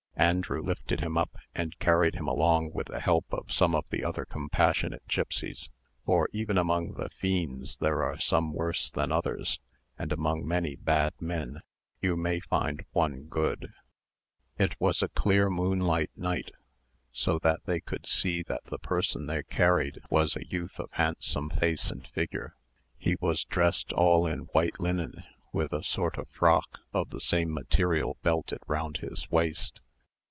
[0.17, 4.05] Andrew lifted him up, and carried him along with the help of some of the
[4.05, 5.71] other compassionate gipsies;
[6.05, 9.59] for even among the fiends there are some worse than others,
[9.97, 11.63] and among many bad men
[12.01, 13.73] you may find one good.
[14.59, 16.51] It was a clear moonlight night,
[17.11, 21.49] so that they could see that the person they carried was a youth of handsome
[21.49, 22.55] face and figure.
[22.95, 27.51] He was dressed all in white linen, with a sort of frock of the same
[27.51, 29.81] material belted round his waist.